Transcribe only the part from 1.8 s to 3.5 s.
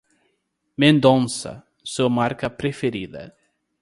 Sua marca preferida.